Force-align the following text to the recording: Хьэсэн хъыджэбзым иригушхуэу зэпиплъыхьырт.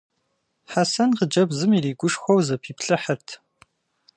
Хьэсэн 0.71 1.11
хъыджэбзым 1.17 1.71
иригушхуэу 1.77 2.39
зэпиплъыхьырт. 2.47 3.27